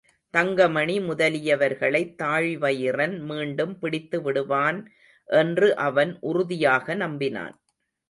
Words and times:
தங்கமணி 0.33 0.99
முதலியவர்களைத் 0.99 2.15
தாழிவயிறன் 2.23 3.19
மீண்டும் 3.19 3.77
பிடித்துவிடுவான் 3.81 4.81
என்று 5.29 5.75
அவன் 5.75 6.17
உறுதியாக 6.21 6.95
நம்பினான். 6.95 7.55